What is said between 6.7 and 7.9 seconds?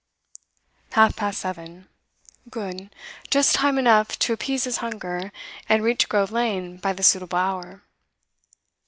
by the suitable hour.